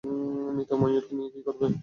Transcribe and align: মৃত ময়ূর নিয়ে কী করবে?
মৃত 0.55 0.71
ময়ূর 0.81 1.05
নিয়ে 1.11 1.29
কী 1.33 1.39
করবে? 1.45 1.65